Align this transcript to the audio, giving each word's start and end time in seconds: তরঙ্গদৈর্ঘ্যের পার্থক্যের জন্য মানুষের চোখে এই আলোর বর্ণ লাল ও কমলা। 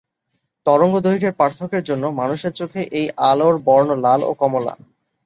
তরঙ্গদৈর্ঘ্যের 0.65 1.37
পার্থক্যের 1.39 1.83
জন্য 1.83 2.03
মানুষের 2.19 2.53
চোখে 2.53 2.81
এই 2.99 3.07
আলোর 3.29 3.55
বর্ণ 3.67 3.89
লাল 4.05 4.21
ও 4.23 4.31
কমলা। 4.41 4.73